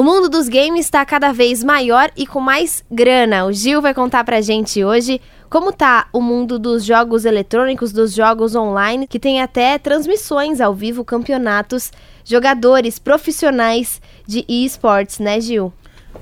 O 0.00 0.02
mundo 0.02 0.30
dos 0.30 0.48
games 0.48 0.86
está 0.86 1.04
cada 1.04 1.30
vez 1.30 1.62
maior 1.62 2.10
e 2.16 2.26
com 2.26 2.40
mais 2.40 2.82
grana. 2.90 3.44
O 3.44 3.52
Gil 3.52 3.82
vai 3.82 3.92
contar 3.92 4.24
pra 4.24 4.40
gente 4.40 4.82
hoje 4.82 5.20
como 5.50 5.74
tá 5.74 6.08
o 6.10 6.22
mundo 6.22 6.58
dos 6.58 6.86
jogos 6.86 7.26
eletrônicos, 7.26 7.92
dos 7.92 8.14
jogos 8.14 8.54
online, 8.54 9.06
que 9.06 9.20
tem 9.20 9.42
até 9.42 9.76
transmissões 9.76 10.58
ao 10.58 10.74
vivo, 10.74 11.04
campeonatos, 11.04 11.92
jogadores 12.24 12.98
profissionais 12.98 14.00
de 14.26 14.42
esportes, 14.48 15.18
né, 15.18 15.38
Gil? 15.38 15.70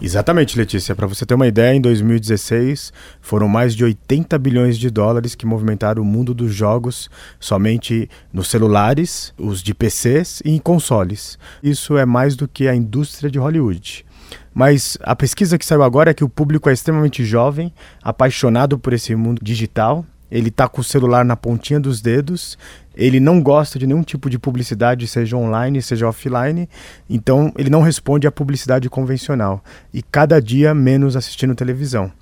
Exatamente, 0.00 0.56
Letícia. 0.56 0.94
Para 0.94 1.06
você 1.06 1.26
ter 1.26 1.34
uma 1.34 1.46
ideia, 1.46 1.74
em 1.74 1.80
2016 1.80 2.92
foram 3.20 3.48
mais 3.48 3.74
de 3.74 3.84
80 3.84 4.38
bilhões 4.38 4.78
de 4.78 4.90
dólares 4.90 5.34
que 5.34 5.46
movimentaram 5.46 6.02
o 6.02 6.06
mundo 6.06 6.32
dos 6.32 6.54
jogos 6.54 7.10
somente 7.40 8.08
nos 8.32 8.48
celulares, 8.48 9.34
os 9.36 9.62
de 9.62 9.74
PCs 9.74 10.40
e 10.44 10.50
em 10.50 10.58
consoles. 10.58 11.38
Isso 11.62 11.96
é 11.96 12.06
mais 12.06 12.36
do 12.36 12.46
que 12.46 12.68
a 12.68 12.74
indústria 12.74 13.30
de 13.30 13.38
Hollywood. 13.38 14.04
Mas 14.54 14.96
a 15.02 15.16
pesquisa 15.16 15.58
que 15.58 15.66
saiu 15.66 15.82
agora 15.82 16.10
é 16.10 16.14
que 16.14 16.24
o 16.24 16.28
público 16.28 16.68
é 16.68 16.72
extremamente 16.72 17.24
jovem, 17.24 17.72
apaixonado 18.02 18.78
por 18.78 18.92
esse 18.92 19.14
mundo 19.14 19.40
digital 19.42 20.04
ele 20.30 20.48
está 20.48 20.68
com 20.68 20.80
o 20.80 20.84
celular 20.84 21.24
na 21.24 21.36
pontinha 21.36 21.80
dos 21.80 22.00
dedos, 22.00 22.58
ele 22.94 23.20
não 23.20 23.40
gosta 23.40 23.78
de 23.78 23.86
nenhum 23.86 24.02
tipo 24.02 24.28
de 24.28 24.38
publicidade, 24.38 25.06
seja 25.06 25.36
online, 25.36 25.80
seja 25.80 26.08
offline, 26.08 26.68
então 27.08 27.52
ele 27.56 27.70
não 27.70 27.80
responde 27.80 28.26
à 28.26 28.32
publicidade 28.32 28.90
convencional 28.90 29.62
e 29.92 30.02
cada 30.02 30.40
dia 30.40 30.74
menos 30.74 31.16
assistindo 31.16 31.54
televisão. 31.54 32.12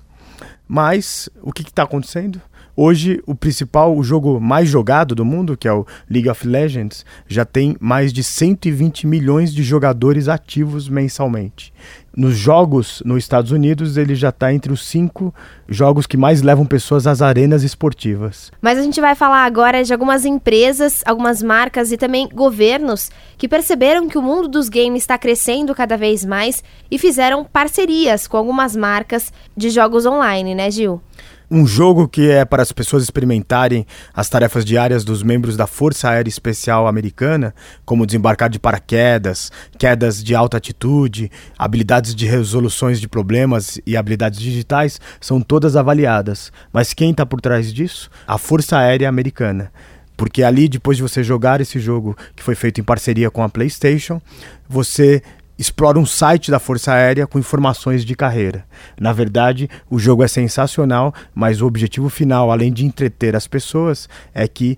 Mas 0.67 1.29
o 1.41 1.51
que 1.51 1.63
está 1.63 1.83
acontecendo? 1.83 2.41
Hoje, 2.79 3.23
o 3.25 3.33
principal, 3.33 3.97
o 3.97 4.03
jogo 4.03 4.39
mais 4.39 4.69
jogado 4.69 5.15
do 5.15 5.25
mundo, 5.25 5.57
que 5.57 5.67
é 5.67 5.73
o 5.73 5.83
League 6.07 6.29
of 6.29 6.47
Legends, 6.47 7.03
já 7.27 7.43
tem 7.43 7.75
mais 7.79 8.13
de 8.13 8.23
120 8.23 9.07
milhões 9.07 9.51
de 9.51 9.63
jogadores 9.63 10.27
ativos 10.27 10.87
mensalmente. 10.87 11.73
Nos 12.15 12.37
jogos 12.37 13.01
nos 13.03 13.17
Estados 13.17 13.51
Unidos, 13.51 13.97
ele 13.97 14.13
já 14.13 14.29
está 14.29 14.53
entre 14.53 14.71
os 14.71 14.87
cinco 14.87 15.33
jogos 15.67 16.05
que 16.05 16.17
mais 16.17 16.43
levam 16.43 16.67
pessoas 16.67 17.07
às 17.07 17.19
arenas 17.19 17.63
esportivas. 17.63 18.51
Mas 18.61 18.77
a 18.77 18.83
gente 18.83 19.01
vai 19.01 19.15
falar 19.15 19.45
agora 19.45 19.83
de 19.83 19.91
algumas 19.91 20.23
empresas, 20.23 21.01
algumas 21.03 21.41
marcas 21.41 21.91
e 21.91 21.97
também 21.97 22.29
governos 22.31 23.09
que 23.39 23.47
perceberam 23.47 24.07
que 24.07 24.19
o 24.19 24.21
mundo 24.21 24.47
dos 24.47 24.69
games 24.69 25.01
está 25.01 25.17
crescendo 25.17 25.73
cada 25.73 25.97
vez 25.97 26.23
mais 26.23 26.63
e 26.91 26.99
fizeram 26.99 27.43
parcerias 27.43 28.27
com 28.27 28.37
algumas 28.37 28.75
marcas 28.75 29.33
de 29.55 29.71
jogos 29.71 30.05
online, 30.05 30.53
né, 30.53 30.69
Gil? 30.69 31.01
Um 31.49 31.65
jogo 31.65 32.07
que 32.07 32.29
é 32.29 32.43
para 32.43 32.61
as 32.61 32.71
pessoas 32.71 33.03
experimentarem 33.03 33.85
as 34.13 34.29
tarefas 34.29 34.65
diárias 34.65 35.03
dos 35.03 35.23
membros 35.23 35.55
da 35.55 35.65
Força 35.65 36.09
Aérea 36.09 36.29
Especial 36.29 36.87
Americana, 36.87 37.55
como 37.85 38.05
desembarcar 38.05 38.49
de 38.49 38.59
paraquedas, 38.59 39.51
quedas 39.77 40.23
de 40.23 40.35
alta 40.35 40.57
altitude, 40.57 41.31
habilidades 41.57 42.13
de 42.13 42.25
resoluções 42.25 42.99
de 42.99 43.07
problemas 43.07 43.79
e 43.85 43.95
habilidades 43.95 44.39
digitais, 44.39 44.99
são 45.21 45.39
todas 45.39 45.75
avaliadas. 45.75 46.51
Mas 46.73 46.93
quem 46.93 47.11
está 47.11 47.25
por 47.25 47.39
trás 47.39 47.73
disso? 47.73 48.09
A 48.27 48.37
Força 48.37 48.77
Aérea 48.77 49.07
Americana. 49.07 49.71
Porque 50.17 50.43
ali, 50.43 50.67
depois 50.67 50.97
de 50.97 51.03
você 51.03 51.23
jogar 51.23 51.61
esse 51.61 51.79
jogo 51.79 52.17
que 52.35 52.41
foi 52.41 52.55
feito 52.55 52.81
em 52.81 52.83
parceria 52.83 53.29
com 53.29 53.43
a 53.43 53.49
PlayStation, 53.49 54.19
você 54.67 55.21
explora 55.57 55.97
um 55.97 56.05
site 56.05 56.51
da 56.51 56.59
Força 56.59 56.93
Aérea 56.93 57.25
com 57.25 57.39
informações 57.39 58.05
de 58.05 58.15
carreira. 58.15 58.65
Na 58.99 59.11
verdade, 59.11 59.69
o 59.89 59.97
jogo 59.97 60.23
é 60.23 60.27
sensacional, 60.27 61.13
mas 61.33 61.61
o 61.61 61.65
objetivo 61.65 62.09
final, 62.09 62.51
além 62.51 62.71
de 62.71 62.85
entreter 62.85 63.35
as 63.35 63.47
pessoas, 63.47 64.07
é 64.33 64.47
que 64.47 64.77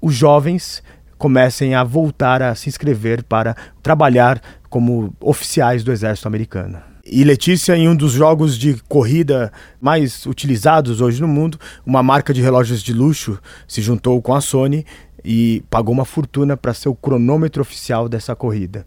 os 0.00 0.14
jovens 0.14 0.82
comecem 1.16 1.74
a 1.74 1.84
voltar 1.84 2.42
a 2.42 2.54
se 2.54 2.68
inscrever 2.68 3.22
para 3.22 3.56
trabalhar 3.82 4.40
como 4.68 5.14
oficiais 5.20 5.84
do 5.84 5.92
exército 5.92 6.26
americano. 6.26 6.80
E 7.04 7.24
Letícia, 7.24 7.76
em 7.76 7.88
um 7.88 7.96
dos 7.96 8.12
jogos 8.12 8.56
de 8.56 8.74
corrida 8.88 9.52
mais 9.80 10.24
utilizados 10.24 11.00
hoje 11.00 11.20
no 11.20 11.26
mundo, 11.26 11.58
uma 11.84 12.02
marca 12.02 12.32
de 12.32 12.40
relógios 12.40 12.80
de 12.80 12.92
luxo 12.92 13.38
se 13.66 13.82
juntou 13.82 14.22
com 14.22 14.34
a 14.34 14.40
Sony 14.40 14.86
e 15.24 15.62
pagou 15.70 15.94
uma 15.94 16.04
fortuna 16.04 16.56
para 16.56 16.74
ser 16.74 16.88
o 16.88 16.94
cronômetro 16.94 17.62
oficial 17.62 18.08
dessa 18.08 18.34
corrida. 18.34 18.84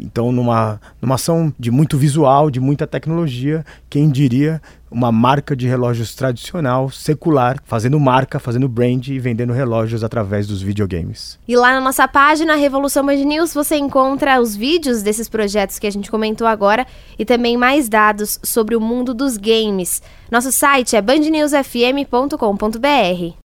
Então, 0.00 0.30
numa, 0.30 0.80
numa 1.02 1.16
ação 1.16 1.52
de 1.58 1.70
muito 1.70 1.98
visual, 1.98 2.50
de 2.50 2.60
muita 2.60 2.86
tecnologia, 2.86 3.64
quem 3.90 4.08
diria 4.08 4.62
uma 4.90 5.12
marca 5.12 5.54
de 5.54 5.66
relógios 5.66 6.14
tradicional, 6.14 6.90
secular, 6.90 7.60
fazendo 7.64 8.00
marca, 8.00 8.38
fazendo 8.38 8.68
brand 8.68 9.08
e 9.08 9.18
vendendo 9.18 9.52
relógios 9.52 10.04
através 10.04 10.46
dos 10.46 10.62
videogames. 10.62 11.38
E 11.46 11.56
lá 11.56 11.72
na 11.72 11.80
nossa 11.80 12.08
página, 12.08 12.54
Revolução 12.54 13.04
Band 13.04 13.16
News, 13.16 13.52
você 13.52 13.76
encontra 13.76 14.40
os 14.40 14.56
vídeos 14.56 15.02
desses 15.02 15.28
projetos 15.28 15.78
que 15.78 15.86
a 15.86 15.92
gente 15.92 16.10
comentou 16.10 16.46
agora 16.46 16.86
e 17.18 17.24
também 17.24 17.56
mais 17.56 17.88
dados 17.88 18.38
sobre 18.42 18.76
o 18.76 18.80
mundo 18.80 19.12
dos 19.12 19.36
games. 19.36 20.00
Nosso 20.30 20.52
site 20.52 20.96
é 20.96 21.02
bandnewsfm.com.br. 21.02 23.34